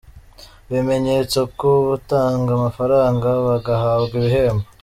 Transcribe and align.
Ibimenyetso 0.69 1.39
ku 1.57 1.69
batanga 1.89 2.49
amafaranga 2.59 3.27
bagahabwa 3.47 4.13
ibihembo’. 4.21 4.65